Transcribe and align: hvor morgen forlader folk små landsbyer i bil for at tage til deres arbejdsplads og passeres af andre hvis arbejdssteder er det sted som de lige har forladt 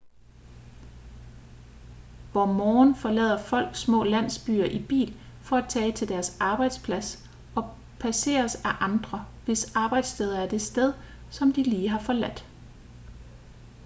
hvor 2.31 2.45
morgen 2.45 2.95
forlader 2.95 3.43
folk 3.43 3.75
små 3.75 4.03
landsbyer 4.03 4.65
i 4.65 4.85
bil 4.89 5.19
for 5.41 5.55
at 5.57 5.69
tage 5.69 5.91
til 5.91 6.09
deres 6.09 6.37
arbejdsplads 6.39 7.29
og 7.55 7.75
passeres 7.99 8.55
af 8.55 8.69
andre 8.79 9.25
hvis 9.45 9.75
arbejdssteder 9.75 10.39
er 10.39 10.49
det 10.49 10.61
sted 10.61 10.93
som 11.31 11.53
de 11.53 11.63
lige 11.63 11.89
har 11.89 11.99
forladt 11.99 12.45